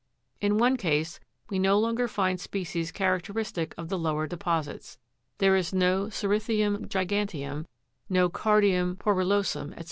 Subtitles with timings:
[0.39, 1.19] In one case,
[1.51, 4.97] we no longer find species characteristic of the lower deposits;
[5.37, 7.67] there is no ceri'thium giga'nteum,
[8.09, 9.79] no car'dium porulo'sum, &c.